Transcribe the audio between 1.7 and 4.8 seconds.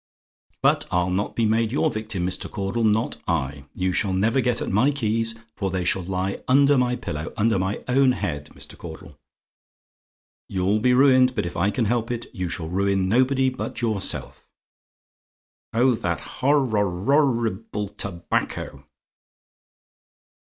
your victim, Mr. Caudle, not I. You shall never get at